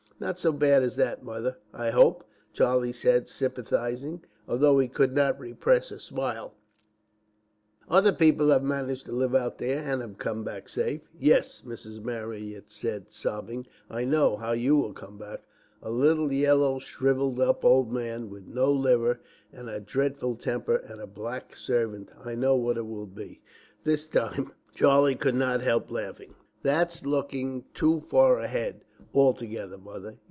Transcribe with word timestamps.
"Not 0.21 0.37
so 0.37 0.51
bad 0.51 0.83
as 0.83 0.97
that, 0.97 1.23
Mother, 1.23 1.57
I 1.73 1.89
hope," 1.89 2.23
Charlie 2.53 2.91
said 2.91 3.27
sympathizingly, 3.27 4.19
although 4.47 4.77
he 4.77 4.87
could 4.87 5.15
not 5.15 5.39
repress 5.39 5.89
a 5.89 5.97
smile; 5.97 6.53
"other 7.89 8.11
people 8.13 8.49
have 8.51 8.61
managed 8.61 9.07
to 9.07 9.13
live 9.13 9.33
out 9.33 9.57
there, 9.57 9.79
and 9.83 9.99
have 9.99 10.19
come 10.19 10.43
back 10.43 10.69
safe." 10.69 11.09
"Yes," 11.19 11.63
Mrs. 11.65 12.03
Marryat 12.03 12.69
said, 12.69 13.11
sobbing; 13.11 13.65
"I 13.89 14.05
know 14.05 14.37
how 14.37 14.51
you 14.51 14.75
will 14.77 14.93
come 14.93 15.17
back. 15.17 15.41
A 15.81 15.89
little, 15.89 16.31
yellow, 16.31 16.77
shrivelled 16.77 17.39
up 17.39 17.65
old 17.65 17.91
man 17.91 18.29
with 18.29 18.45
no 18.45 18.71
liver, 18.71 19.21
and 19.51 19.71
a 19.71 19.79
dreadful 19.79 20.35
temper, 20.35 20.75
and 20.75 21.01
a 21.01 21.07
black 21.07 21.55
servant. 21.55 22.11
I 22.23 22.35
know 22.35 22.55
what 22.55 22.77
it 22.77 22.85
will 22.85 23.07
be." 23.07 23.41
This 23.85 24.07
time 24.07 24.51
Charlie 24.75 25.15
could 25.15 25.33
not 25.33 25.61
help 25.61 25.89
laughing. 25.89 26.35
"That's 26.61 27.07
looking 27.07 27.65
too 27.73 27.99
far 27.99 28.37
ahead 28.37 28.83
altogether, 29.13 29.77
Mother. 29.77 30.17